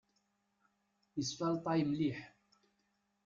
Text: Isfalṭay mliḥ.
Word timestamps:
Isfalṭay 1.21 1.81
mliḥ. 1.89 2.17